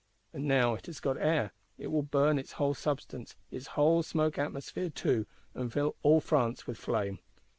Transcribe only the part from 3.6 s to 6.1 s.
whole smoke atmosphere too, and fill